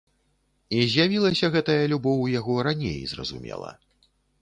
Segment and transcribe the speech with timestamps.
[0.77, 3.71] І з'явілася гэтая любоў у яго раней, зразумела.